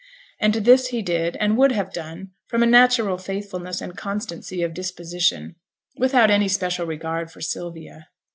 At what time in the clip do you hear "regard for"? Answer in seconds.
6.87-7.39